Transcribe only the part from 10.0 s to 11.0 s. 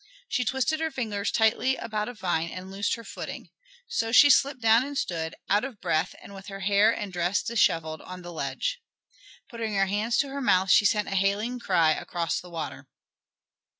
to her mouth she